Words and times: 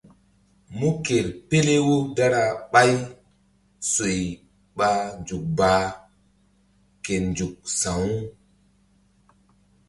Mú 0.77 0.89
ker 1.05 1.27
pele 1.47 1.75
wo 1.85 1.95
dara 2.15 2.43
ɓay 2.71 2.91
soy 3.93 4.19
ɓa 4.77 4.89
nzukbaa 5.19 5.83
ke 7.03 7.13
nzuk 7.29 7.55
sa̧wu. 7.79 8.11